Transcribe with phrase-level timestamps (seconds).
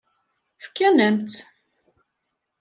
[0.63, 1.39] Fkan-am-tt.